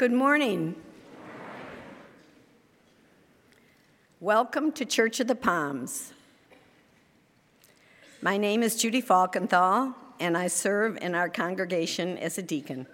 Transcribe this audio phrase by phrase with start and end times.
[0.00, 0.76] Good morning.
[4.18, 6.14] Welcome to Church of the Palms.
[8.22, 12.86] My name is Judy Falkenthal, and I serve in our congregation as a deacon.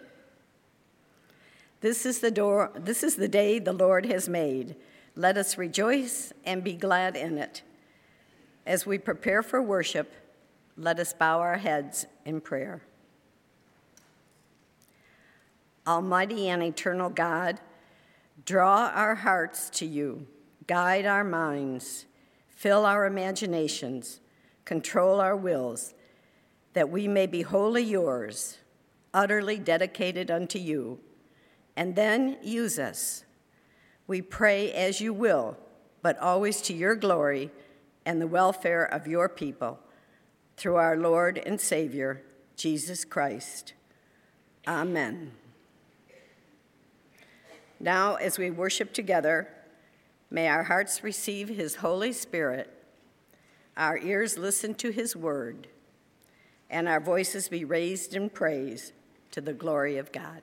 [1.81, 4.75] This is the door, this is the day the Lord has made.
[5.15, 7.63] Let us rejoice and be glad in it.
[8.67, 10.13] As we prepare for worship,
[10.77, 12.83] let us bow our heads in prayer.
[15.87, 17.61] Almighty and eternal God,
[18.45, 20.27] draw our hearts to you,
[20.67, 22.07] guide our minds,
[22.49, 24.21] fill our imaginations,
[24.65, 25.95] control our wills,
[26.73, 28.59] that we may be wholly yours,
[29.15, 30.99] utterly dedicated unto you
[31.77, 33.25] and then use us.
[34.07, 35.57] We pray as you will,
[36.03, 37.51] but always to your glory
[38.05, 39.79] and the welfare of your people,
[40.57, 42.23] through our Lord and Savior,
[42.57, 43.75] Jesus Christ.
[44.67, 45.33] Amen.
[47.79, 49.49] Now, as we worship together,
[50.31, 52.73] may our hearts receive his Holy Spirit,
[53.77, 55.69] our ears listen to his word,
[56.71, 58.93] and our voices be raised in praise
[59.33, 60.41] to the glory of God.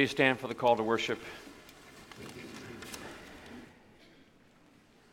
[0.00, 1.18] Please stand for the call to worship?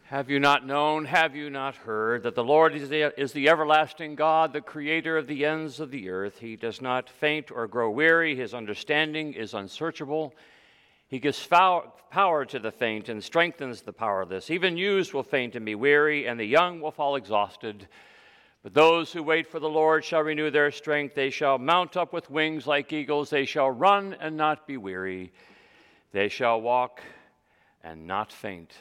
[0.06, 3.50] Have you not known, have you not heard, that the Lord is the, is the,
[3.50, 6.39] everlasting God, the creator of the ends of the earth?
[6.39, 10.34] He does not faint or grow weary, his understanding is unsearchable.
[11.10, 14.50] He gives power to the faint and strengthens the powerless.
[14.50, 17.89] Even youths will faint and be weary, and the young will fall exhausted.
[18.68, 21.16] But those who wait for the Lord shall renew their strength.
[21.16, 23.30] They shall mount up with wings like eagles.
[23.30, 25.32] They shall run and not be weary.
[26.12, 27.02] They shall walk
[27.82, 28.74] and not faint.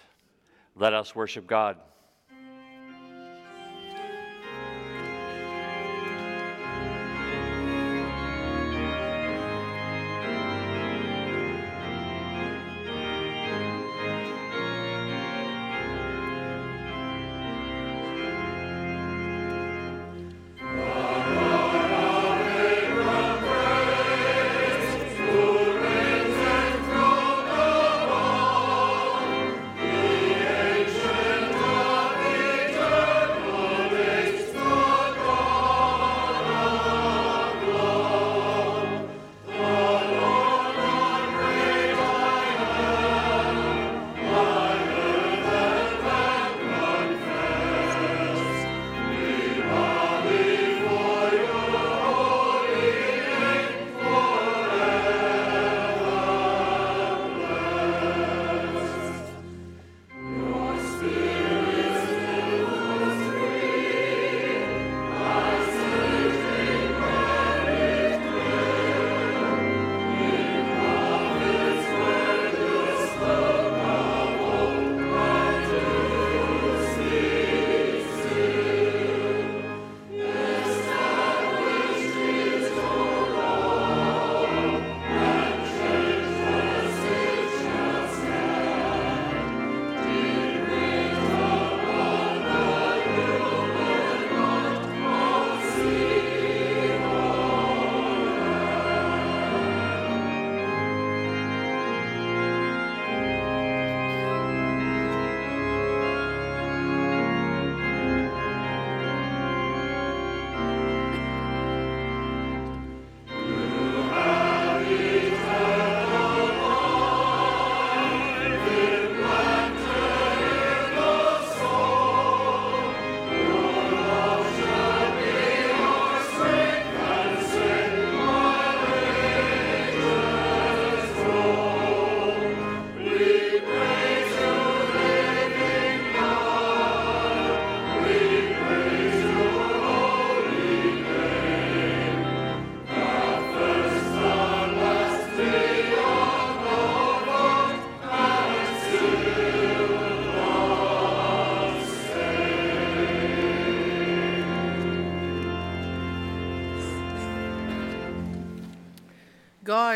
[0.75, 1.77] Let us worship God.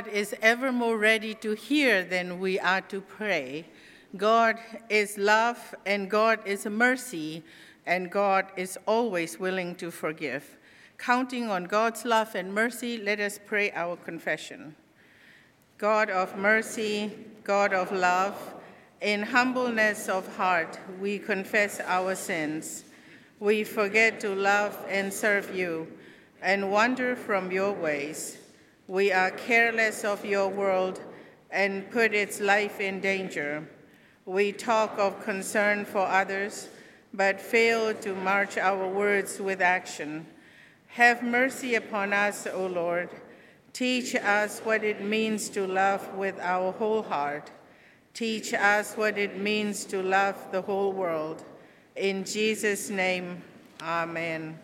[0.00, 3.66] God is ever more ready to hear than we are to pray.
[4.16, 7.42] God is love, and God is mercy,
[7.84, 10.56] and God is always willing to forgive.
[10.96, 14.74] Counting on God's love and mercy, let us pray our confession.
[15.76, 17.12] God of mercy,
[17.44, 18.54] God of love,
[19.02, 22.84] in humbleness of heart, we confess our sins.
[23.38, 25.88] We forget to love and serve you
[26.40, 28.38] and wander from your ways.
[28.90, 31.00] We are careless of your world
[31.48, 33.70] and put its life in danger.
[34.26, 36.66] We talk of concern for others,
[37.14, 40.26] but fail to march our words with action.
[40.88, 43.10] Have mercy upon us, O Lord.
[43.72, 47.48] Teach us what it means to love with our whole heart.
[48.12, 51.44] Teach us what it means to love the whole world.
[51.94, 53.40] In Jesus' name,
[53.80, 54.58] amen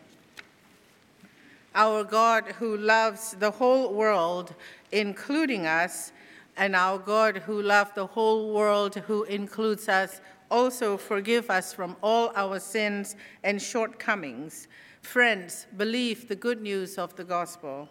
[1.76, 4.54] our God who loves the whole world,
[4.90, 6.10] including us,
[6.56, 11.94] and our God who loves the whole world, who includes us, also forgive us from
[12.02, 13.14] all our sins
[13.44, 14.68] and shortcomings.
[15.02, 17.88] Friends, believe the good news of the gospel.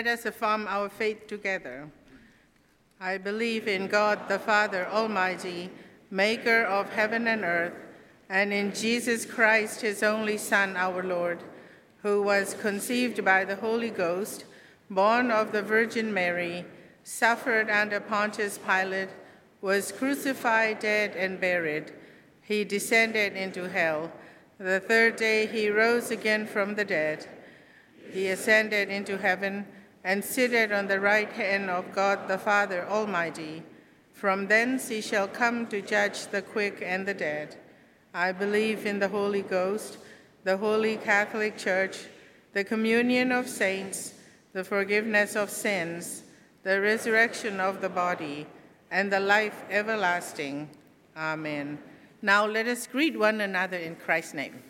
[0.00, 1.86] Let us affirm our faith together.
[2.98, 5.68] I believe in God the Father Almighty,
[6.10, 7.74] maker of heaven and earth,
[8.30, 11.40] and in Jesus Christ, his only Son, our Lord,
[12.02, 14.46] who was conceived by the Holy Ghost,
[14.88, 16.64] born of the Virgin Mary,
[17.04, 19.10] suffered under Pontius Pilate,
[19.60, 21.92] was crucified, dead, and buried.
[22.40, 24.10] He descended into hell.
[24.56, 27.26] The third day he rose again from the dead.
[28.10, 29.66] He ascended into heaven
[30.04, 33.62] and seated on the right hand of God the Father Almighty.
[34.12, 37.56] From thence he shall come to judge the quick and the dead.
[38.12, 39.98] I believe in the Holy Ghost,
[40.44, 41.98] the holy Catholic Church,
[42.52, 44.14] the communion of saints,
[44.52, 46.24] the forgiveness of sins,
[46.62, 48.46] the resurrection of the body,
[48.90, 50.68] and the life everlasting.
[51.16, 51.78] Amen.
[52.22, 54.62] Now let us greet one another in Christ's name.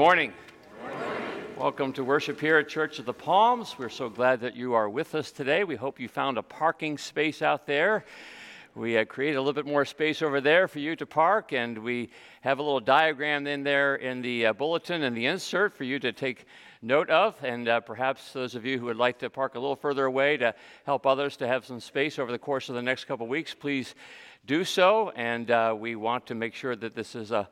[0.00, 0.32] Morning.
[1.58, 3.78] Welcome to worship here at Church of the Palms.
[3.78, 5.62] We're so glad that you are with us today.
[5.62, 8.06] We hope you found a parking space out there.
[8.74, 11.76] We uh, created a little bit more space over there for you to park, and
[11.76, 12.08] we
[12.40, 15.98] have a little diagram in there in the uh, bulletin and the insert for you
[15.98, 16.46] to take
[16.80, 17.36] note of.
[17.44, 20.38] And uh, perhaps those of you who would like to park a little further away
[20.38, 20.54] to
[20.86, 23.94] help others to have some space over the course of the next couple weeks, please
[24.46, 25.10] do so.
[25.10, 27.50] And uh, we want to make sure that this is a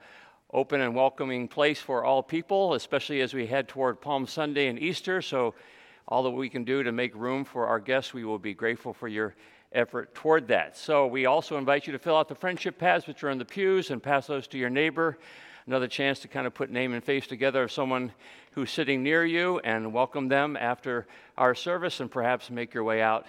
[0.53, 4.79] open and welcoming place for all people, especially as we head toward Palm Sunday and
[4.79, 5.21] Easter.
[5.21, 5.55] So,
[6.07, 8.95] all that we can do to make room for our guests, we will be grateful
[8.95, 9.35] for your
[9.73, 10.75] effort toward that.
[10.75, 13.45] So, we also invite you to fill out the friendship pads, which are in the
[13.45, 15.19] pews, and pass those to your neighbor.
[15.67, 18.11] Another chance to kind of put name and face together of someone
[18.53, 23.03] who's sitting near you and welcome them after our service, and perhaps make your way
[23.03, 23.27] out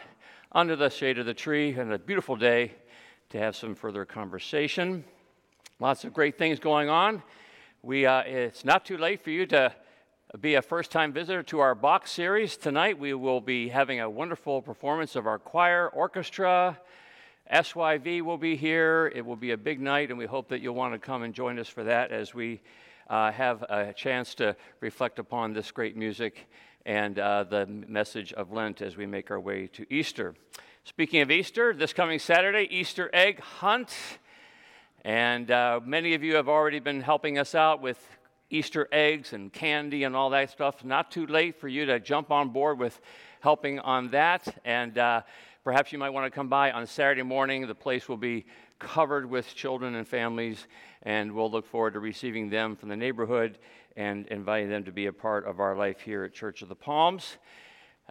[0.53, 2.71] under the shade of the tree on a beautiful day
[3.31, 5.03] to have some further conversation.
[5.81, 7.23] Lots of great things going on.
[7.83, 9.73] We, uh, it's not too late for you to
[10.41, 12.57] be a first time visitor to our box series.
[12.57, 16.77] Tonight we will be having a wonderful performance of our choir orchestra.
[17.49, 19.09] SYV will be here.
[19.15, 21.33] It will be a big night, and we hope that you'll want to come and
[21.33, 22.59] join us for that as we
[23.09, 26.49] uh, have a chance to reflect upon this great music
[26.85, 30.35] and uh, the message of Lent as we make our way to Easter.
[30.83, 33.95] Speaking of Easter, this coming Saturday, Easter egg hunt.
[35.05, 37.97] And uh, many of you have already been helping us out with
[38.49, 40.83] Easter eggs and candy and all that stuff.
[40.83, 42.99] Not too late for you to jump on board with
[43.39, 44.61] helping on that.
[44.65, 45.21] And uh,
[45.63, 47.65] perhaps you might want to come by on Saturday morning.
[47.65, 48.45] The place will be
[48.79, 50.67] covered with children and families,
[51.03, 53.59] and we'll look forward to receiving them from the neighborhood
[53.95, 56.75] and inviting them to be a part of our life here at Church of the
[56.75, 57.37] Palms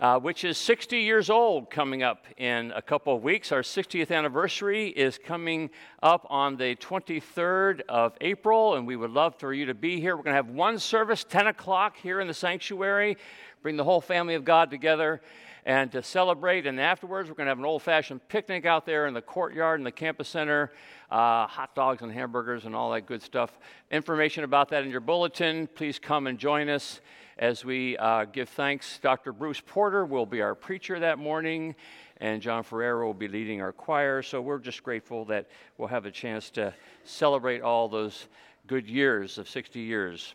[0.00, 3.50] uh, which is 60 years old coming up in a couple of weeks.
[3.50, 5.70] Our 60th anniversary is coming
[6.02, 10.16] up on the 23rd of April, and we would love for you to be here.
[10.16, 13.16] We're going to have one service, 10 o'clock, here in the sanctuary.
[13.62, 15.20] Bring the whole family of God together
[15.66, 16.66] and to celebrate.
[16.66, 19.80] And afterwards, we're going to have an old fashioned picnic out there in the courtyard
[19.80, 20.72] in the campus center
[21.10, 23.58] uh, hot dogs and hamburgers and all that good stuff.
[23.90, 25.66] Information about that in your bulletin.
[25.74, 27.00] Please come and join us
[27.38, 28.98] as we uh, give thanks.
[29.00, 29.32] Dr.
[29.32, 31.74] Bruce Porter will be our preacher that morning,
[32.18, 34.22] and John Ferrero will be leading our choir.
[34.22, 36.74] So we're just grateful that we'll have a chance to
[37.04, 38.26] celebrate all those
[38.66, 40.34] good years of 60 years.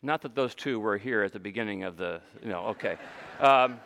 [0.00, 2.96] Not that those two were here at the beginning of the, you know, okay.
[3.40, 3.80] Um,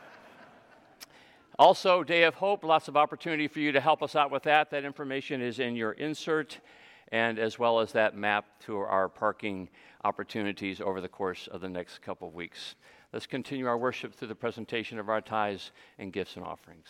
[1.59, 4.71] also, Day of Hope, lots of opportunity for you to help us out with that.
[4.71, 6.59] That information is in your insert,
[7.12, 9.68] and as well as that map to our parking
[10.03, 12.75] opportunities over the course of the next couple of weeks.
[13.12, 16.88] Let's continue our worship through the presentation of our tithes and gifts and offerings.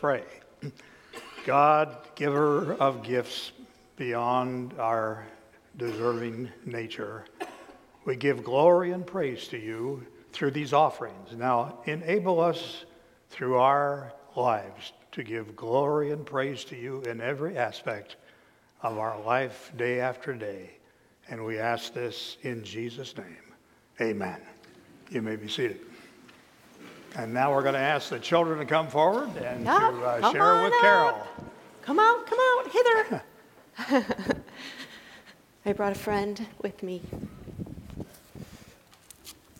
[0.00, 0.22] Pray.
[1.44, 3.52] God, giver of gifts
[3.96, 5.26] beyond our
[5.76, 7.24] deserving nature,
[8.04, 11.32] we give glory and praise to you through these offerings.
[11.34, 12.84] Now, enable us
[13.30, 18.16] through our lives to give glory and praise to you in every aspect
[18.82, 20.70] of our life, day after day.
[21.28, 23.54] And we ask this in Jesus' name.
[24.00, 24.40] Amen.
[25.10, 25.87] You may be seated.
[27.16, 30.62] And now we're going to ask the children to come forward and to uh, share
[30.62, 30.80] with up.
[30.80, 31.26] Carol.
[31.82, 33.22] Come out, come out, hither.
[35.66, 37.02] I brought a friend with me.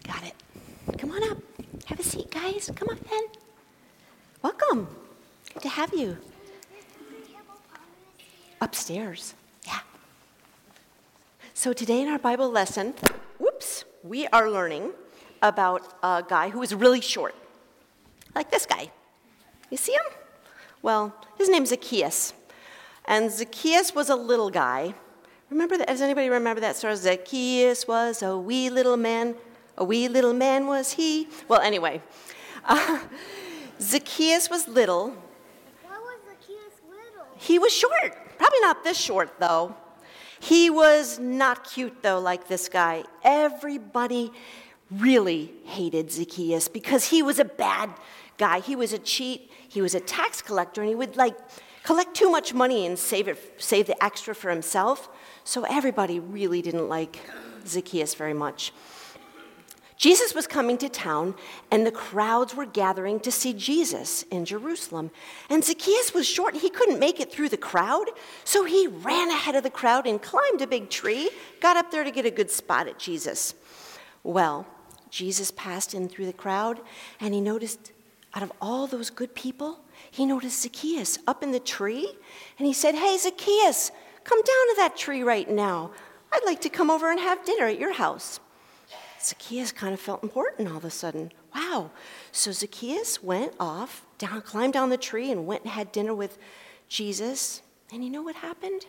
[0.05, 0.35] Got it.
[0.99, 1.39] Come on up.
[1.87, 2.71] Have a seat, guys.
[2.75, 3.25] Come on in.
[4.43, 4.89] Welcome.
[5.55, 6.17] Good to have you.
[8.61, 9.35] Upstairs.
[9.67, 9.81] Yeah.
[11.55, 12.95] So today in our Bible lesson,
[13.39, 14.93] whoops, we are learning
[15.43, 17.35] about a guy who was really short.
[18.35, 18.91] Like this guy.
[19.71, 20.03] You see him?
[20.83, 22.33] Well, his name's Zacchaeus.
[23.05, 24.95] And Zacchaeus was a little guy.
[25.51, 25.89] Remember that?
[25.89, 26.95] Does anybody remember that story?
[26.97, 29.35] Zacchaeus was a wee little man.
[29.77, 31.29] A wee little man was he.
[31.49, 32.03] Well, anyway,
[32.65, 33.01] uh,
[33.81, 35.15] Zacchaeus was little.
[35.83, 37.27] Why was Zacchaeus little?
[37.37, 38.15] He was short.
[38.37, 39.75] Probably not this short, though.
[40.41, 43.05] He was not cute, though, like this guy.
[43.25, 44.33] Everybody
[44.91, 47.91] really hated Zacchaeus because he was a bad
[48.39, 48.61] guy.
[48.61, 49.51] He was a cheat.
[49.69, 51.37] He was a tax collector, and he would like
[51.83, 55.09] collect too much money and save it, save the extra for himself.
[55.45, 57.19] So everybody really didn't like
[57.67, 58.73] Zacchaeus very much.
[59.99, 61.35] Jesus was coming to town,
[61.73, 65.11] and the crowds were gathering to see Jesus in Jerusalem.
[65.51, 68.07] And Zacchaeus was short, he couldn't make it through the crowd,
[68.45, 72.05] so he ran ahead of the crowd and climbed a big tree, got up there
[72.05, 73.55] to get a good spot at Jesus.
[74.23, 74.69] Well,
[75.11, 76.81] Jesus passed in through the crowd,
[77.21, 77.93] and he noticed
[78.35, 82.13] out of all those good people, he noticed Zacchaeus up in the tree,
[82.59, 83.91] and he said, Hey, Zacchaeus,
[84.25, 85.91] come down to that tree right now.
[86.33, 88.41] I'd like to come over and have dinner at your house.
[89.21, 91.33] Zacchaeus kind of felt important all of a sudden.
[91.55, 91.91] Wow.
[92.31, 96.39] So Zacchaeus went off, down, climbed down the tree, and went and had dinner with
[96.89, 97.63] Jesus.
[97.93, 98.87] And you know what happened?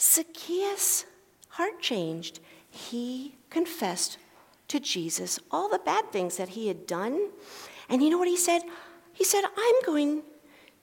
[0.00, 1.04] Zacchaeus'
[1.48, 2.40] heart changed.
[2.70, 4.18] He confessed
[4.74, 7.30] to Jesus all the bad things that he had done.
[7.88, 8.62] And you know what he said?
[9.12, 10.22] He said, I'm going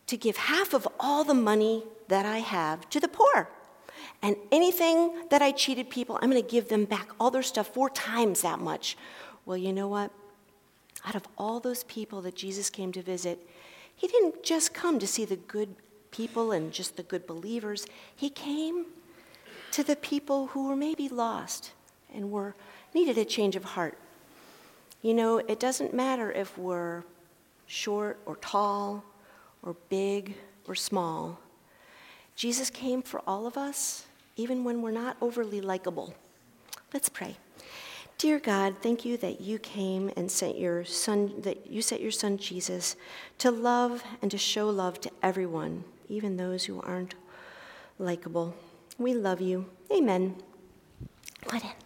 [0.08, 3.50] to give half of all the money that I have to the poor.
[4.22, 7.74] And anything that I cheated people, I'm going to give them back all their stuff
[7.74, 8.98] four times that much.
[9.46, 10.12] Well, you know what?
[11.06, 13.46] Out of all those people that Jesus came to visit,
[13.94, 15.76] he didn't just come to see the good
[16.12, 17.86] people and just the good believers.
[18.16, 18.86] He came
[19.72, 21.72] to the people who were maybe lost
[22.14, 22.56] and were
[22.94, 23.98] needed a change of heart.
[25.02, 27.04] You know, it doesn't matter if we're
[27.66, 29.04] short or tall
[29.64, 30.36] or big
[30.68, 31.40] or small.
[32.36, 36.14] Jesus came for all of us, even when we're not overly likable.
[36.94, 37.38] Let's pray.
[38.18, 42.12] Dear God, thank you that you came and sent your son, that you sent your
[42.12, 42.96] son Jesus
[43.40, 47.16] to love and to show love to everyone, even those who aren't
[47.98, 48.54] likable.
[49.00, 49.66] We love you.
[49.92, 50.36] Amen.
[51.52, 51.81] Let in.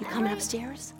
[0.00, 0.94] You coming upstairs?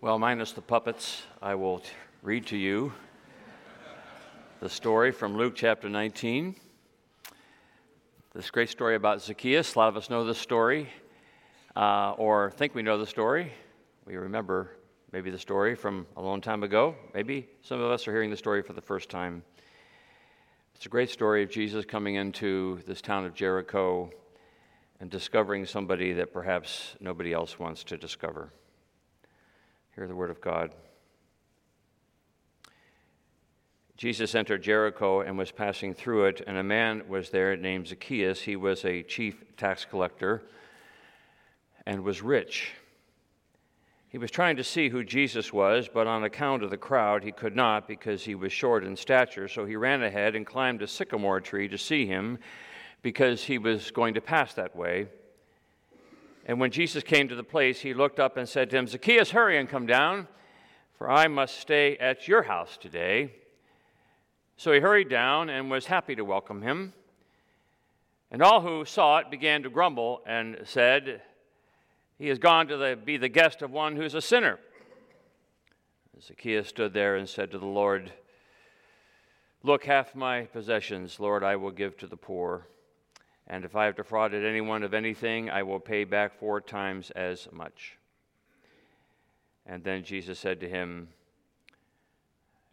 [0.00, 1.90] Well, minus the puppets, I will t-
[2.22, 2.92] read to you
[4.60, 6.54] the story from Luke chapter 19.
[8.32, 9.74] This great story about Zacchaeus.
[9.74, 10.88] A lot of us know this story,
[11.76, 13.52] uh, or think we know the story.
[14.06, 14.70] We remember
[15.12, 16.96] maybe the story from a long time ago.
[17.12, 19.42] Maybe some of us are hearing the story for the first time.
[20.74, 24.10] It's a great story of Jesus coming into this town of Jericho
[25.00, 28.52] and discovering somebody that perhaps nobody else wants to discover.
[29.94, 30.72] Hear the word of God.
[33.98, 38.42] Jesus entered Jericho and was passing through it, and a man was there named Zacchaeus.
[38.42, 40.42] He was a chief tax collector
[41.86, 42.72] and was rich.
[44.08, 47.32] He was trying to see who Jesus was, but on account of the crowd, he
[47.32, 49.48] could not because he was short in stature.
[49.48, 52.38] So he ran ahead and climbed a sycamore tree to see him
[53.02, 55.08] because he was going to pass that way.
[56.46, 59.30] And when Jesus came to the place, he looked up and said to him, Zacchaeus,
[59.30, 60.28] hurry and come down,
[60.96, 63.32] for I must stay at your house today.
[64.56, 66.94] So he hurried down and was happy to welcome him.
[68.30, 71.20] And all who saw it began to grumble and said,
[72.18, 74.58] He has gone to the, be the guest of one who's a sinner.
[76.20, 78.12] Zacchaeus stood there and said to the Lord,
[79.62, 82.68] Look, half my possessions, Lord, I will give to the poor.
[83.48, 87.48] And if I have defrauded anyone of anything, I will pay back four times as
[87.52, 87.98] much.
[89.66, 91.08] And then Jesus said to him,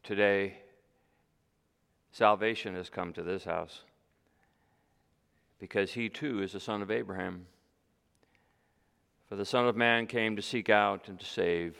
[0.03, 0.57] Today,
[2.11, 3.81] salvation has come to this house,
[5.59, 7.47] because he too is the son of Abraham.
[9.33, 11.75] For the Son of Man came to seek out and to save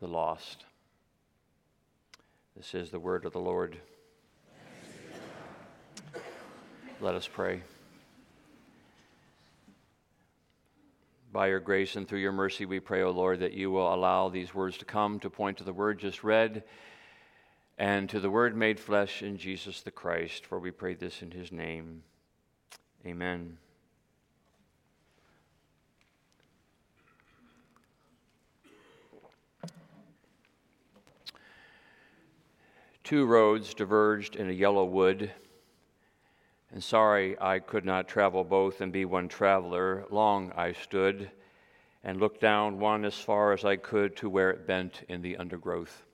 [0.00, 0.64] the lost.
[2.56, 3.76] This is the word of the Lord.
[7.02, 7.60] Let us pray.
[11.30, 14.30] By your grace and through your mercy, we pray, O Lord, that you will allow
[14.30, 16.64] these words to come to point to the word just read
[17.76, 21.32] and to the word made flesh in Jesus the Christ, for we pray this in
[21.32, 22.02] his name.
[23.04, 23.58] Amen.
[33.04, 35.30] Two roads diverged in a yellow wood,
[36.72, 40.06] and sorry I could not travel both and be one traveler.
[40.08, 41.30] Long I stood
[42.02, 45.36] and looked down one as far as I could to where it bent in the
[45.36, 46.06] undergrowth.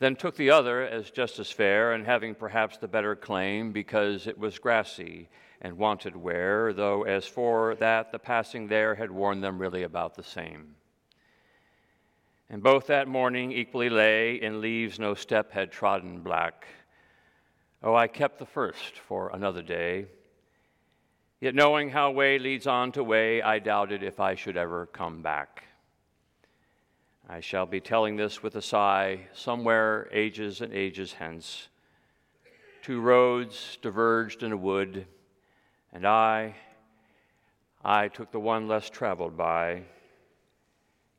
[0.00, 4.26] Then took the other as just as fair, and having perhaps the better claim, because
[4.26, 5.28] it was grassy
[5.60, 10.16] and wanted wear, though as for that the passing there had worn them really about
[10.16, 10.74] the same.
[12.50, 16.66] And both that morning equally lay in leaves no step had trodden black.
[17.82, 20.06] Oh, I kept the first for another day.
[21.40, 25.20] Yet knowing how way leads on to way, I doubted if I should ever come
[25.20, 25.64] back.
[27.28, 31.68] I shall be telling this with a sigh somewhere ages and ages hence.
[32.82, 35.06] Two roads diverged in a wood,
[35.92, 36.54] and I,
[37.82, 39.84] I took the one less traveled by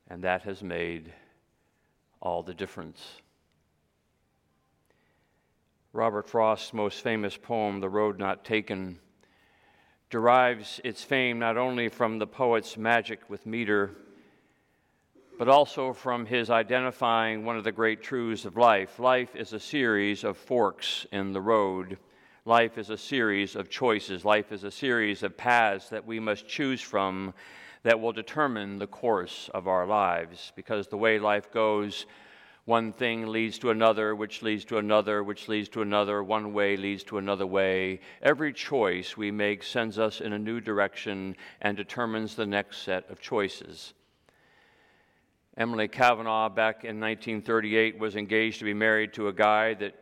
[0.08, 1.12] and that has made
[2.20, 3.20] all the difference.
[5.92, 8.98] Robert Frost's most famous poem, The Road Not Taken,
[10.10, 13.92] derives its fame not only from the poet's magic with meter,
[15.38, 18.98] but also from his identifying one of the great truths of life.
[18.98, 21.98] Life is a series of forks in the road.
[22.44, 24.24] Life is a series of choices.
[24.24, 27.34] Life is a series of paths that we must choose from
[27.86, 30.52] that will determine the course of our lives.
[30.56, 32.04] Because the way life goes,
[32.64, 36.20] one thing leads to another, which leads to another, which leads to another.
[36.20, 38.00] One way leads to another way.
[38.20, 43.08] Every choice we make sends us in a new direction and determines the next set
[43.08, 43.94] of choices.
[45.56, 49.94] Emily Cavanaugh, back in 1938, was engaged to be married to a guy that,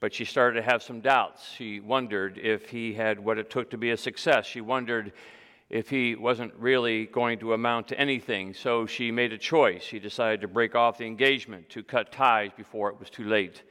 [0.00, 1.46] but she started to have some doubts.
[1.58, 4.46] She wondered if he had what it took to be a success.
[4.46, 5.12] She wondered
[5.72, 8.52] if he wasn't really going to amount to anything.
[8.52, 9.82] So she made a choice.
[9.82, 13.62] She decided to break off the engagement, to cut ties before it was too late,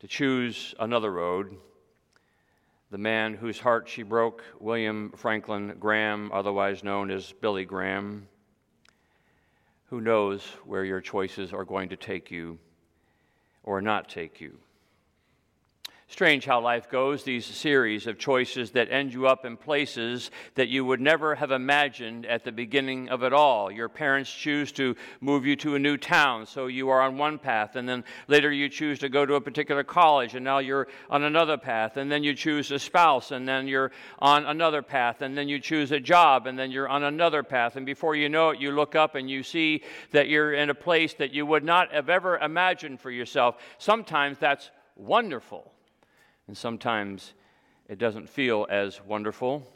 [0.00, 1.56] to choose another road.
[2.90, 8.26] The man whose heart she broke, William Franklin Graham, otherwise known as Billy Graham.
[9.90, 12.58] Who knows where your choices are going to take you
[13.62, 14.58] or not take you?
[16.12, 20.68] Strange how life goes, these series of choices that end you up in places that
[20.68, 23.72] you would never have imagined at the beginning of it all.
[23.72, 27.38] Your parents choose to move you to a new town, so you are on one
[27.38, 30.86] path, and then later you choose to go to a particular college, and now you're
[31.08, 35.22] on another path, and then you choose a spouse, and then you're on another path,
[35.22, 38.28] and then you choose a job, and then you're on another path, and before you
[38.28, 41.46] know it, you look up and you see that you're in a place that you
[41.46, 43.56] would not have ever imagined for yourself.
[43.78, 45.71] Sometimes that's wonderful
[46.46, 47.34] and sometimes
[47.88, 49.66] it doesn't feel as wonderful.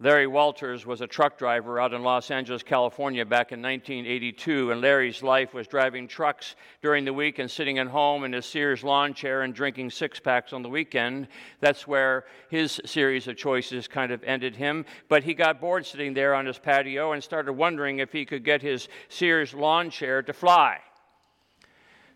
[0.00, 4.80] Larry Walters was a truck driver out in Los Angeles, California back in 1982, and
[4.80, 8.82] Larry's life was driving trucks during the week and sitting at home in his Sears
[8.82, 11.28] lawn chair and drinking six packs on the weekend.
[11.60, 14.84] That's where his series of choices kind of ended him.
[15.08, 18.44] But he got bored sitting there on his patio and started wondering if he could
[18.44, 20.80] get his Sears lawn chair to fly.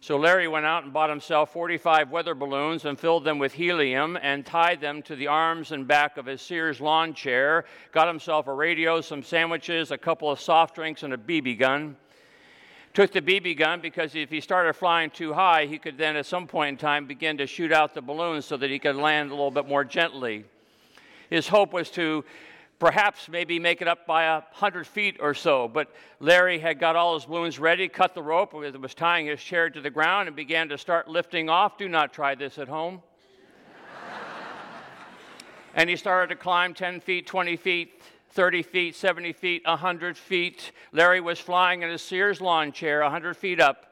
[0.01, 4.17] So Larry went out and bought himself 45 weather balloons and filled them with helium
[4.23, 8.47] and tied them to the arms and back of his Sears lawn chair, got himself
[8.47, 11.97] a radio, some sandwiches, a couple of soft drinks, and a BB gun.
[12.95, 16.27] Took the BB gun because if he started flying too high, he could then at
[16.27, 19.31] some point in time begin to shoot out the balloons so that he could land
[19.31, 20.45] a little bit more gently.
[21.29, 22.25] His hope was to
[22.79, 25.69] perhaps maybe make it up by a hundred feet or so.
[25.69, 29.43] But Larry had got all his balloons ready, cut the rope, that was tying his
[29.43, 31.77] chair to the ground, and began to start lifting off.
[31.77, 33.03] Do not try this at home.
[35.75, 40.73] and he started to climb 10 feet, 20 feet, 30 feet, 70 feet, 100 feet.
[40.93, 43.88] Larry was flying in a Sears lawn chair 100 feet up.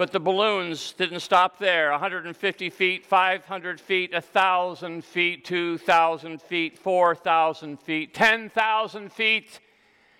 [0.00, 7.78] But the balloons didn't stop there 150 feet, 500 feet, 1,000 feet, 2,000 feet, 4,000
[7.78, 9.60] feet, 10,000 feet,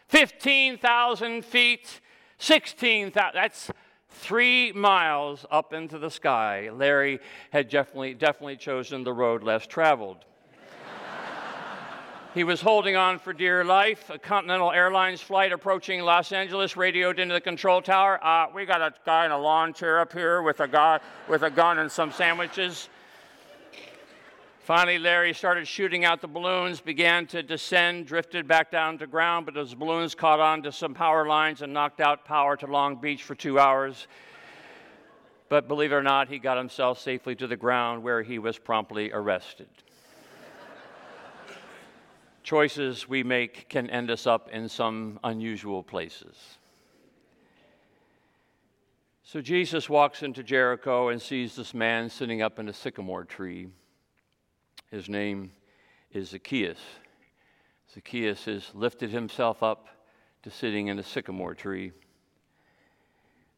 [0.09, 2.01] 15,000 feet,
[2.37, 3.33] 16,000.
[3.33, 3.71] That's
[4.11, 6.69] three miles up into the sky.
[6.71, 7.19] Larry
[7.51, 10.27] had definitely, definitely chosen the road less traveled.
[12.33, 14.09] He was holding on for dear life.
[14.09, 18.25] A Continental Airlines flight approaching Los Angeles radioed into the control tower.
[18.25, 21.43] Uh, we got a guy in a lawn chair up here with a guy with
[21.43, 22.89] a gun and some sandwiches.
[24.61, 29.45] Finally, Larry started shooting out the balloons, began to descend, drifted back down to ground,
[29.45, 32.95] but those balloons caught on to some power lines and knocked out power to Long
[32.95, 34.07] Beach for two hours.
[35.49, 38.57] But believe it or not, he got himself safely to the ground where he was
[38.57, 39.67] promptly arrested
[42.51, 46.35] choices we make can end us up in some unusual places.
[49.23, 53.69] So Jesus walks into Jericho and sees this man sitting up in a sycamore tree.
[54.91, 55.53] His name
[56.11, 56.81] is Zacchaeus.
[57.95, 59.87] Zacchaeus has lifted himself up
[60.43, 61.93] to sitting in a sycamore tree.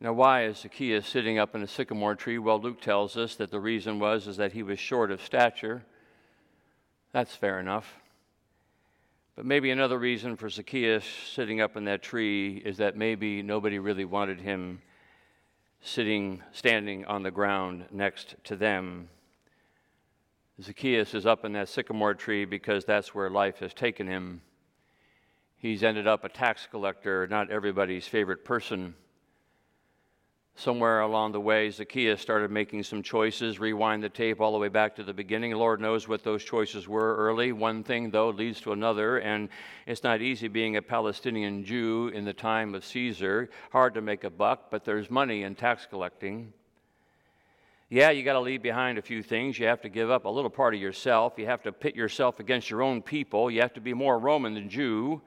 [0.00, 2.36] Now, why is Zacchaeus sitting up in a sycamore tree?
[2.36, 5.82] Well, Luke tells us that the reason was is that he was short of stature.
[7.14, 8.01] That's fair enough.
[9.34, 13.78] But maybe another reason for Zacchaeus sitting up in that tree is that maybe nobody
[13.78, 14.82] really wanted him
[15.80, 19.08] sitting, standing on the ground next to them.
[20.60, 24.42] Zacchaeus is up in that sycamore tree because that's where life has taken him.
[25.56, 28.94] He's ended up a tax collector, not everybody's favorite person
[30.54, 33.58] somewhere along the way, Zacchaeus started making some choices.
[33.58, 35.52] Rewind the tape all the way back to the beginning.
[35.52, 37.52] Lord knows what those choices were early.
[37.52, 39.48] One thing, though, leads to another, and
[39.86, 43.50] it's not easy being a Palestinian Jew in the time of Caesar.
[43.70, 46.52] Hard to make a buck, but there's money in tax collecting.
[47.88, 49.58] Yeah, you got to leave behind a few things.
[49.58, 51.34] You have to give up a little part of yourself.
[51.36, 53.50] You have to pit yourself against your own people.
[53.50, 55.20] You have to be more Roman than Jew.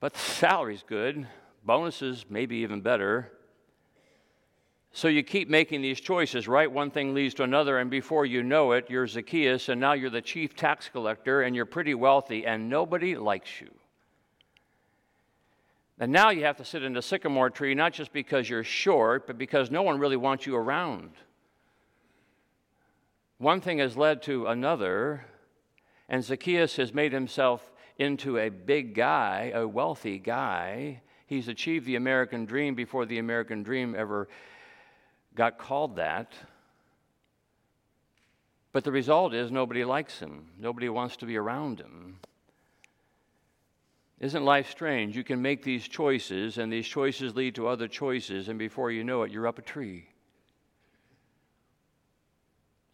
[0.00, 1.26] But the salary's good
[1.64, 3.32] bonuses maybe even better.
[4.92, 6.70] So you keep making these choices, right?
[6.70, 10.10] One thing leads to another, and before you know it, you're Zacchaeus, and now you're
[10.10, 13.70] the chief tax collector, and you're pretty wealthy, and nobody likes you.
[16.00, 19.26] And now you have to sit in a sycamore tree, not just because you're short,
[19.26, 21.10] but because no one really wants you around.
[23.38, 25.26] One thing has led to another,
[26.08, 31.94] and Zacchaeus has made himself into a big guy, a wealthy guy, He's achieved the
[31.94, 34.26] American dream before the American dream ever
[35.36, 36.34] got called that.
[38.72, 42.18] But the result is nobody likes him, nobody wants to be around him.
[44.18, 45.16] Isn't life strange?
[45.16, 49.04] You can make these choices, and these choices lead to other choices, and before you
[49.04, 50.08] know it, you're up a tree.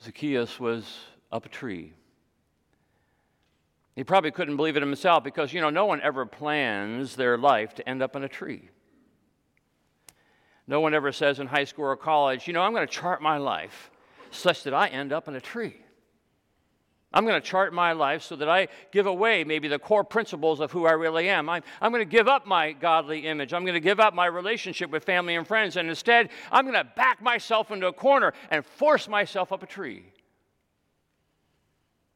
[0.03, 0.84] Zacchaeus was
[1.32, 1.95] up a tree.
[3.97, 7.74] He probably couldn't believe it himself because, you know, no one ever plans their life
[7.76, 8.68] to end up in a tree.
[10.66, 13.22] No one ever says in high school or college, you know, I'm going to chart
[13.22, 13.90] my life
[14.30, 15.76] such that I end up in a tree.
[17.12, 20.61] I'm going to chart my life so that I give away maybe the core principles
[20.61, 21.49] of who I really am.
[21.49, 23.55] I'm, I'm going to give up my godly image.
[23.55, 25.76] I'm going to give up my relationship with family and friends.
[25.76, 29.66] And instead, I'm going to back myself into a corner and force myself up a
[29.66, 30.05] tree.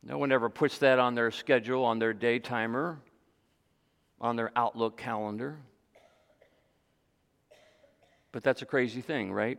[0.03, 3.01] No one ever puts that on their schedule, on their day timer,
[4.21, 5.59] on their Outlook calendar.
[8.33, 9.59] But that's a crazy thing, right?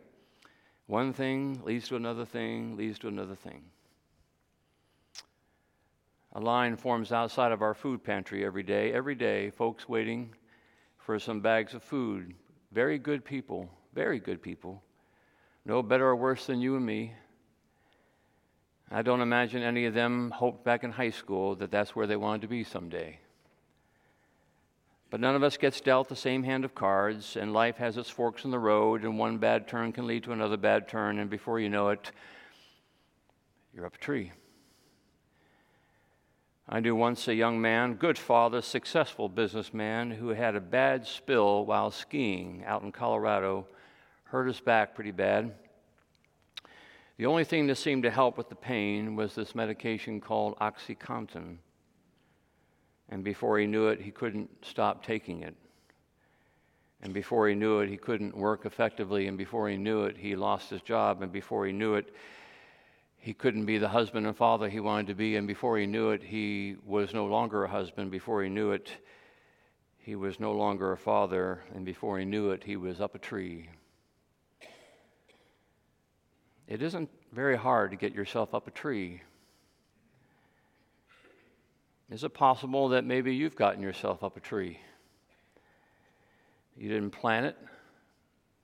[0.88, 3.64] One thing leads to another thing, leads to another thing.
[6.34, 8.94] A line forms outside of our food pantry every day.
[8.94, 10.34] Every day, folks waiting
[10.98, 12.34] for some bags of food.
[12.72, 14.82] Very good people, very good people.
[15.66, 17.14] No better or worse than you and me.
[18.94, 22.18] I don't imagine any of them hoped back in high school that that's where they
[22.18, 23.20] wanted to be someday.
[25.10, 28.10] But none of us gets dealt the same hand of cards, and life has its
[28.10, 31.30] forks in the road, and one bad turn can lead to another bad turn, and
[31.30, 32.12] before you know it,
[33.74, 34.34] you're up a tree.
[36.68, 41.66] I knew once a young man, good father, successful businessman, who had a bad spill
[41.66, 43.68] while skiing out in Colorado,
[44.26, 45.54] hurt his back pretty bad.
[47.22, 51.58] The only thing that seemed to help with the pain was this medication called Oxycontin.
[53.10, 55.54] And before he knew it, he couldn't stop taking it.
[57.04, 59.28] And before he knew it, he couldn't work effectively.
[59.28, 61.22] And before he knew it, he lost his job.
[61.22, 62.12] And before he knew it,
[63.20, 66.10] he couldn't be the husband and father he wanted to be, and before he knew
[66.10, 68.10] it, he was no longer a husband.
[68.10, 68.98] Before he knew it,
[70.00, 73.20] he was no longer a father, and before he knew it, he was up a
[73.20, 73.70] tree.
[76.72, 79.22] It isn't very hard to get yourself up a tree.
[82.10, 84.80] Is it possible that maybe you've gotten yourself up a tree?
[86.78, 87.58] You didn't plan it,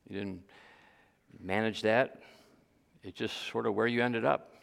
[0.07, 0.41] you didn't
[1.41, 2.21] manage that,
[3.03, 4.53] it's just sort of where you ended up.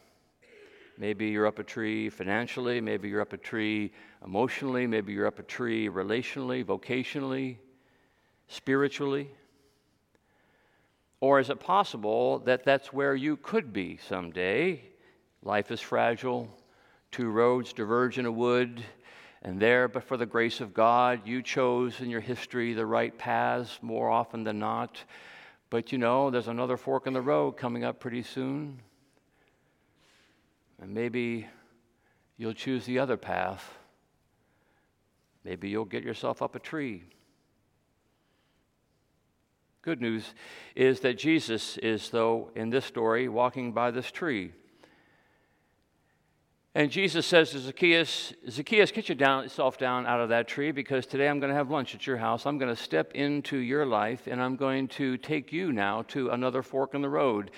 [0.97, 3.93] Maybe you're up a tree financially, maybe you're up a tree
[4.25, 7.59] emotionally, maybe you're up a tree relationally, vocationally,
[8.49, 9.31] spiritually.
[11.25, 14.83] Or is it possible that that's where you could be someday?
[15.43, 16.51] Life is fragile,
[17.11, 18.85] two roads diverge in a wood,
[19.41, 23.17] and there, but for the grace of God, you chose in your history the right
[23.17, 25.03] paths more often than not.
[25.71, 28.83] But you know, there's another fork in the road coming up pretty soon.
[30.79, 31.47] And maybe
[32.37, 33.79] you'll choose the other path.
[35.43, 37.05] Maybe you'll get yourself up a tree.
[39.85, 40.33] Good news
[40.75, 44.53] is that Jesus is, though, in this story, walking by this tree.
[46.75, 51.29] And Jesus says to Zacchaeus, Zacchaeus, get yourself down out of that tree because today
[51.29, 52.47] I'm going to have lunch at your house.
[52.47, 56.31] I'm going to step into your life and I'm going to take you now to
[56.31, 57.51] another fork in the road.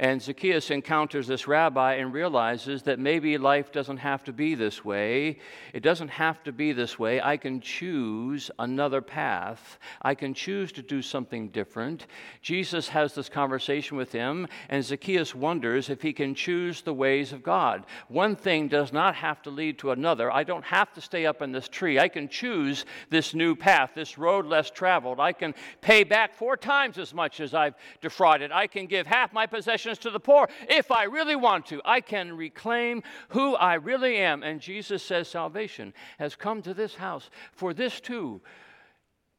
[0.00, 4.82] And Zacchaeus encounters this rabbi and realizes that maybe life doesn't have to be this
[4.82, 5.36] way.
[5.74, 7.20] It doesn't have to be this way.
[7.20, 9.78] I can choose another path.
[10.00, 12.06] I can choose to do something different.
[12.40, 17.34] Jesus has this conversation with him, and Zacchaeus wonders if he can choose the ways
[17.34, 17.84] of God.
[18.08, 20.32] One thing does not have to lead to another.
[20.32, 21.98] I don't have to stay up in this tree.
[21.98, 25.20] I can choose this new path, this road less traveled.
[25.20, 28.50] I can pay back four times as much as I've defrauded.
[28.50, 30.48] I can give half my possessions to the poor.
[30.68, 34.42] If I really want to, I can reclaim who I really am.
[34.42, 38.40] And Jesus says salvation has come to this house, for this too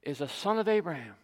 [0.03, 1.15] is a son of Abraham.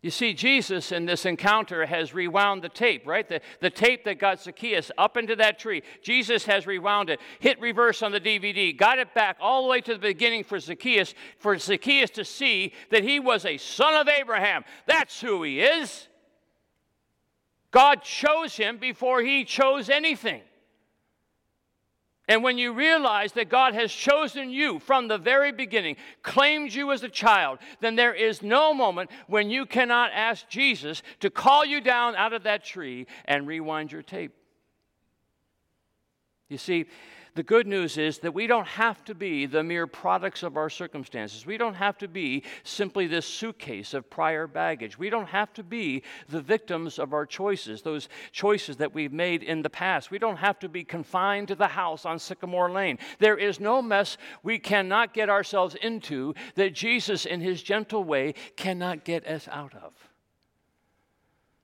[0.00, 3.28] You see, Jesus in this encounter has rewound the tape, right?
[3.28, 5.82] The, the tape that got Zacchaeus up into that tree.
[6.02, 9.80] Jesus has rewound it, hit reverse on the DVD, got it back all the way
[9.80, 14.08] to the beginning for Zacchaeus, for Zacchaeus to see that he was a son of
[14.08, 14.64] Abraham.
[14.86, 16.06] That's who he is.
[17.70, 20.42] God chose him before he chose anything.
[22.28, 26.92] And when you realize that God has chosen you from the very beginning, claimed you
[26.92, 31.64] as a child, then there is no moment when you cannot ask Jesus to call
[31.64, 34.34] you down out of that tree and rewind your tape.
[36.50, 36.86] You see,
[37.34, 40.70] the good news is that we don't have to be the mere products of our
[40.70, 41.46] circumstances.
[41.46, 44.98] We don't have to be simply this suitcase of prior baggage.
[44.98, 49.42] We don't have to be the victims of our choices, those choices that we've made
[49.42, 50.10] in the past.
[50.10, 52.98] We don't have to be confined to the house on Sycamore Lane.
[53.18, 58.34] There is no mess we cannot get ourselves into that Jesus, in his gentle way,
[58.56, 60.07] cannot get us out of.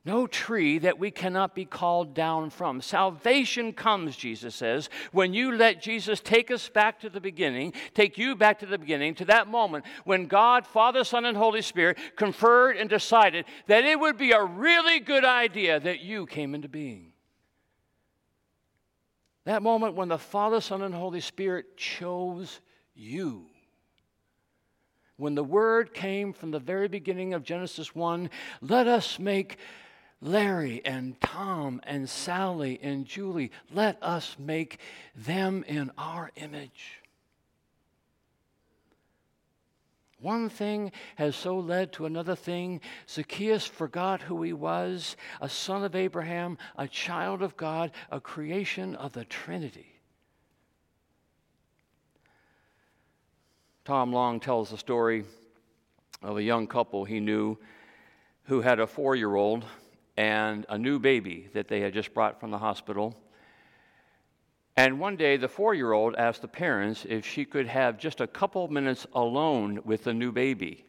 [0.07, 2.83] No tree that we cannot be called down from.
[2.83, 8.19] Salvation comes, Jesus says, when you let Jesus take us back to the beginning, take
[8.19, 11.97] you back to the beginning, to that moment when God, Father, Son, and Holy Spirit
[12.17, 16.69] conferred and decided that it would be a really good idea that you came into
[16.69, 17.13] being.
[19.45, 22.61] That moment when the Father, Son, and Holy Spirit chose
[22.95, 23.47] you.
[25.17, 28.29] When the word came from the very beginning of Genesis 1,
[28.61, 29.59] let us make
[30.25, 34.79] Larry and Tom and Sally and Julie, let us make
[35.15, 37.03] them in our image.
[40.19, 42.81] One thing has so led to another thing.
[43.07, 48.95] Zacchaeus forgot who he was a son of Abraham, a child of God, a creation
[48.95, 50.01] of the Trinity.
[53.85, 55.27] Tom Long tells the story
[56.23, 57.59] of a young couple he knew
[58.45, 59.67] who had a four year old
[60.17, 63.17] and a new baby that they had just brought from the hospital.
[64.77, 68.21] And one day, the four year old asked the parents if she could have just
[68.21, 70.85] a couple minutes alone with the new baby.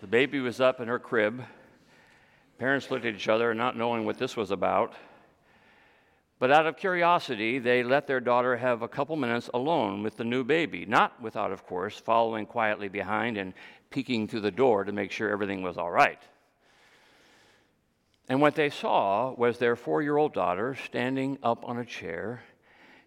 [0.00, 1.42] the baby was up in her crib.
[2.58, 4.94] Parents looked at each other, not knowing what this was about.
[6.40, 10.24] But out of curiosity, they let their daughter have a couple minutes alone with the
[10.24, 13.52] new baby, not without, of course, following quietly behind and
[13.90, 16.22] peeking through the door to make sure everything was all right.
[18.30, 22.42] And what they saw was their four year old daughter standing up on a chair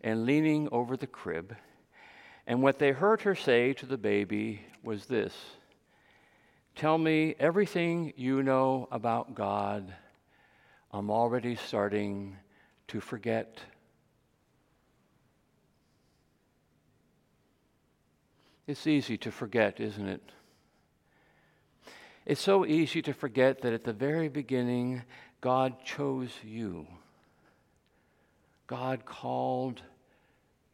[0.01, 1.55] and leaning over the crib.
[2.45, 5.33] And what they heard her say to the baby was this
[6.75, 9.91] Tell me everything you know about God.
[10.91, 12.37] I'm already starting
[12.87, 13.59] to forget.
[18.67, 20.21] It's easy to forget, isn't it?
[22.25, 25.01] It's so easy to forget that at the very beginning,
[25.41, 26.87] God chose you.
[28.67, 29.81] God called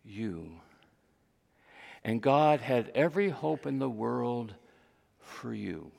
[0.05, 0.51] you.
[2.03, 4.53] And God had every hope in the world
[5.19, 5.91] for you.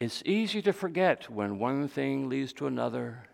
[0.00, 3.28] It's easy to forget when one thing leads to another,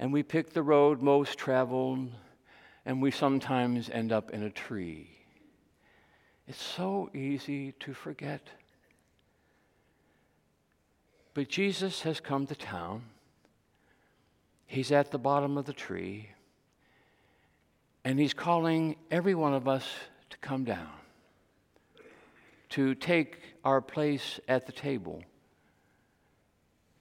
[0.00, 2.08] and we pick the road most traveled,
[2.86, 5.10] and we sometimes end up in a tree.
[6.48, 8.48] It's so easy to forget.
[11.34, 13.02] But Jesus has come to town.
[14.66, 16.30] He's at the bottom of the tree.
[18.02, 19.86] And he's calling every one of us
[20.30, 20.88] to come down,
[22.70, 25.22] to take our place at the table,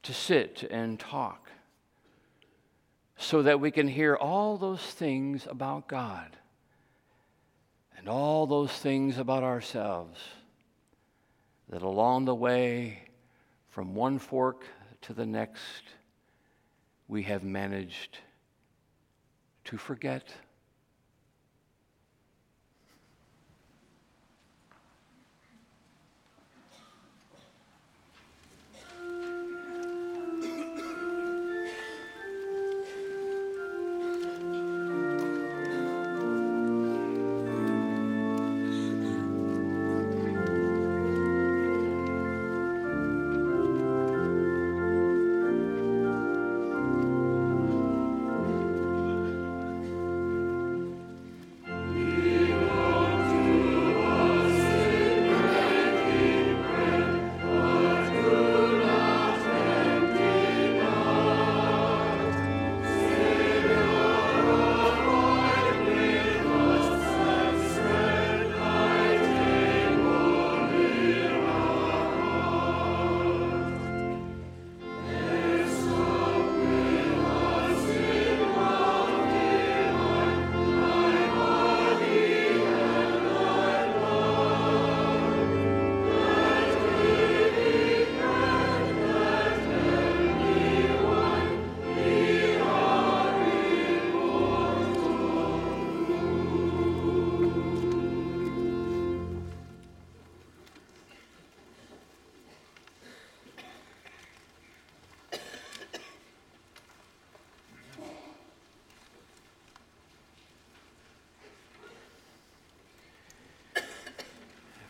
[0.03, 1.49] to sit and talk,
[3.19, 6.37] so that we can hear all those things about God
[7.97, 10.21] and all those things about ourselves
[11.69, 12.99] that along the way,
[13.69, 14.63] from one fork
[15.01, 15.83] to the next,
[17.09, 18.19] we have managed
[19.65, 20.23] to forget.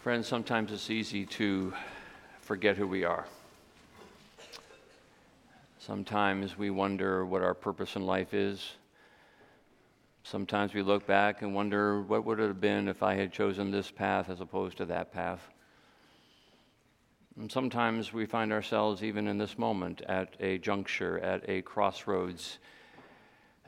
[0.10, 1.72] Friends, sometimes it's easy to
[2.42, 3.28] forget who we are.
[5.78, 8.72] Sometimes we wonder what our purpose in life is.
[10.24, 13.70] Sometimes we look back and wonder what would it have been if I had chosen
[13.70, 15.48] this path as opposed to that path.
[17.40, 22.58] And sometimes we find ourselves, even in this moment, at a juncture, at a crossroads,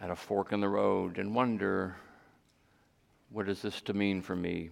[0.01, 1.97] at a fork in the road, and wonder
[3.29, 4.71] what is this to mean for me?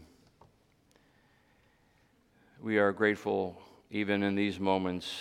[2.62, 5.14] We are grateful, even in these moments,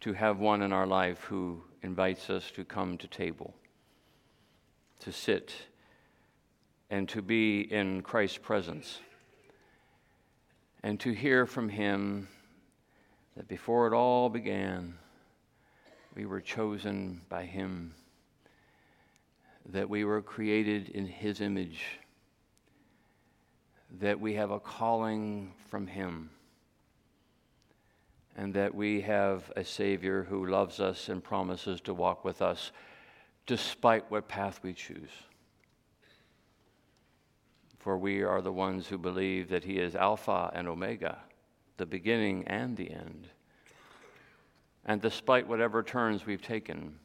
[0.00, 3.54] to have one in our life who invites us to come to table,
[4.98, 5.54] to sit,
[6.90, 8.98] and to be in Christ's presence,
[10.82, 12.26] and to hear from Him
[13.36, 14.94] that before it all began,
[16.16, 17.94] we were chosen by Him,
[19.66, 21.84] that we were created in His image,
[24.00, 26.30] that we have a calling from Him
[28.36, 32.72] and that we have a Savior who loves us and promises to walk with us
[33.46, 35.10] despite what path we choose.
[37.78, 41.18] For we are the ones who believe that He is Alpha and Omega,
[41.76, 43.28] the beginning and the end.
[44.86, 46.98] And despite whatever turns we've taken,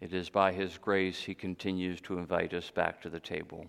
[0.00, 3.66] it is by His grace He continues to invite us back to the table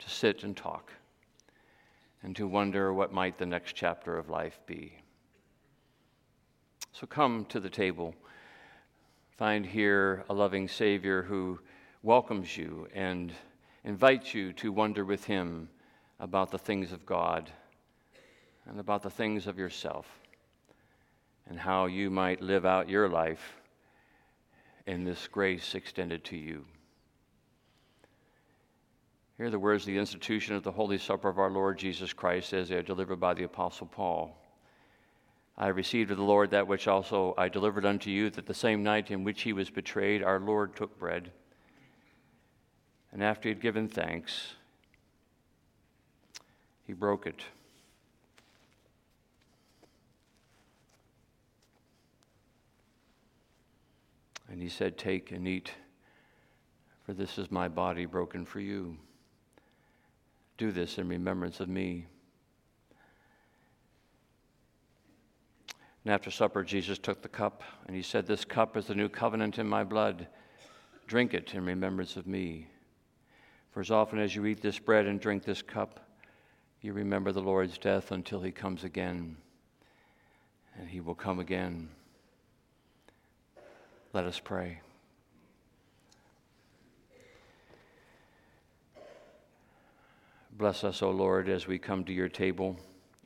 [0.00, 0.92] to sit and talk
[2.22, 4.92] and to wonder what might the next chapter of life be.
[6.92, 8.14] So come to the table.
[9.36, 11.60] Find here a loving Savior who
[12.02, 13.32] welcomes you and
[13.84, 15.68] invites you to wonder with Him
[16.18, 17.50] about the things of God
[18.66, 20.06] and about the things of yourself
[21.48, 23.60] and how you might live out your life
[24.86, 26.64] in this grace extended to you.
[29.38, 32.52] Hear the words of the institution of the Holy Supper of our Lord Jesus Christ
[32.52, 34.36] as they are delivered by the Apostle Paul.
[35.56, 38.82] I received of the Lord that which also I delivered unto you, that the same
[38.82, 41.30] night in which he was betrayed, our Lord took bread.
[43.12, 44.54] And after he had given thanks,
[46.84, 47.42] he broke it.
[54.50, 55.70] And he said, Take and eat,
[57.06, 58.96] for this is my body broken for you.
[60.58, 62.06] Do this in remembrance of me.
[66.04, 69.08] And after supper, Jesus took the cup, and he said, This cup is the new
[69.08, 70.26] covenant in my blood.
[71.06, 72.68] Drink it in remembrance of me.
[73.70, 76.08] For as often as you eat this bread and drink this cup,
[76.80, 79.36] you remember the Lord's death until he comes again.
[80.78, 81.88] And he will come again.
[84.12, 84.80] Let us pray.
[90.58, 92.76] Bless us, O Lord, as we come to your table.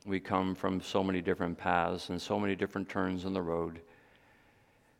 [0.05, 3.81] We come from so many different paths and so many different turns in the road.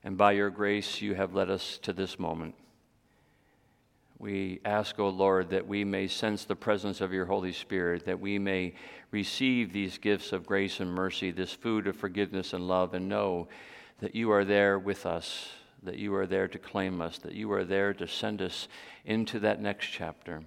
[0.03, 2.55] And by your grace, you have led us to this moment.
[4.17, 8.19] We ask, O Lord, that we may sense the presence of your Holy Spirit, that
[8.19, 8.73] we may
[9.11, 13.47] receive these gifts of grace and mercy, this food of forgiveness and love, and know
[13.99, 15.49] that you are there with us,
[15.83, 18.67] that you are there to claim us, that you are there to send us
[19.05, 20.41] into that next chapter.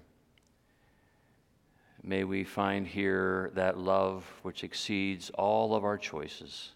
[2.09, 6.71] May we find here that love which exceeds all of our choices,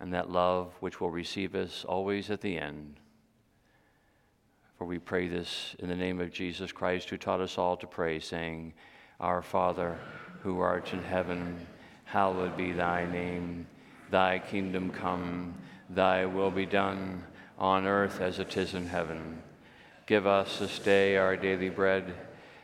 [0.00, 2.96] and that love which will receive us always at the end.
[4.78, 7.86] For we pray this in the name of Jesus Christ, who taught us all to
[7.86, 8.72] pray, saying,
[9.20, 9.98] Our Father,
[10.42, 11.66] who art in heaven,
[12.04, 13.66] hallowed be thy name.
[14.10, 15.54] Thy kingdom come,
[15.90, 17.24] thy will be done,
[17.58, 19.42] on earth as it is in heaven.
[20.06, 22.14] Give us this day our daily bread,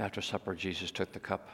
[0.00, 1.50] After supper, Jesus took the cup.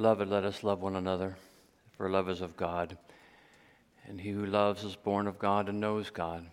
[0.00, 1.36] Beloved, let us love one another,
[1.98, 2.96] for love is of God.
[4.08, 6.46] And he who loves is born of God and knows God.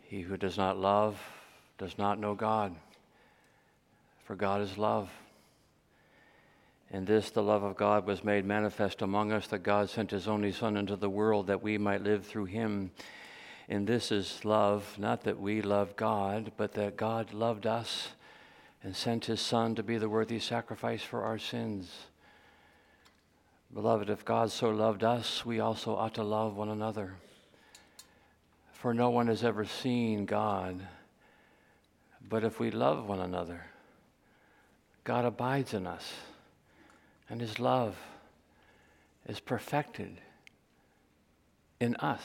[0.00, 1.20] He who does not love
[1.76, 2.74] does not know God,
[4.24, 5.10] for God is love.
[6.90, 10.26] In this, the love of God was made manifest among us, that God sent his
[10.26, 12.92] only Son into the world that we might live through him.
[13.68, 18.08] And this is love, not that we love God, but that God loved us
[18.82, 22.06] and sent his Son to be the worthy sacrifice for our sins.
[23.72, 27.14] Beloved, if God so loved us, we also ought to love one another.
[28.72, 30.80] For no one has ever seen God,
[32.28, 33.66] but if we love one another,
[35.04, 36.12] God abides in us,
[37.28, 37.96] and his love
[39.26, 40.20] is perfected
[41.80, 42.22] in us.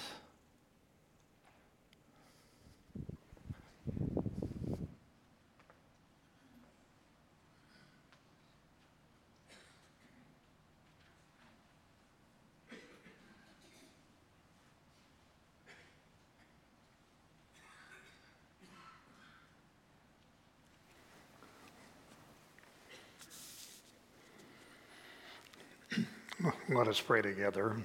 [26.68, 27.78] Let us pray together.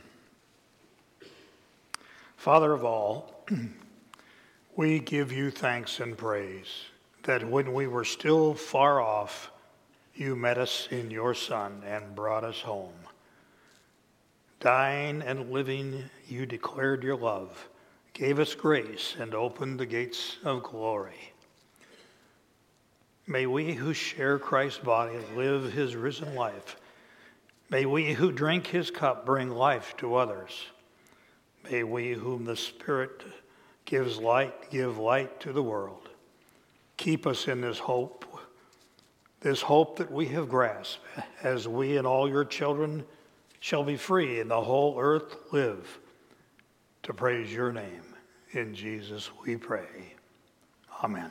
[2.36, 3.44] Father of all,
[4.76, 6.66] we give you thanks and praise
[7.22, 9.52] that when we were still far off,
[10.14, 12.94] you met us in your Son and brought us home.
[14.58, 17.68] Dying and living, you declared your love,
[18.12, 21.32] gave us grace, and opened the gates of glory.
[23.28, 26.76] May we who share Christ's body live his risen life
[27.70, 30.66] May we who drink his cup bring life to others.
[31.70, 33.22] May we whom the Spirit
[33.84, 36.08] gives light give light to the world.
[36.96, 38.24] Keep us in this hope,
[39.40, 41.00] this hope that we have grasped,
[41.42, 43.04] as we and all your children
[43.60, 45.98] shall be free and the whole earth live
[47.02, 48.02] to praise your name.
[48.52, 50.14] In Jesus we pray.
[51.02, 51.30] Amen.